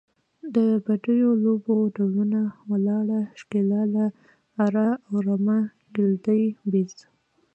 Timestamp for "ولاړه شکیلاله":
2.71-4.05